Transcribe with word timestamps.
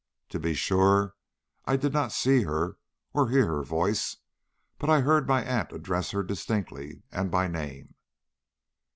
To 0.29 0.39
be 0.39 0.55
sure, 0.55 1.13
I 1.65 1.75
did 1.77 1.93
not 1.93 2.11
see 2.11 2.41
her 2.41 2.79
or 3.13 3.29
hear 3.29 3.45
her 3.45 3.61
voice, 3.63 4.17
but 4.79 4.89
I 4.89 5.01
heard 5.01 5.27
my 5.27 5.43
aunt 5.43 5.71
address 5.73 6.09
her 6.09 6.23
distinctly 6.23 7.03
and 7.11 7.29
by 7.29 7.47
name." 7.47 7.93